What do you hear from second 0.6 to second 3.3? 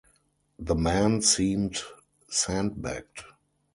man seemed sandbagged.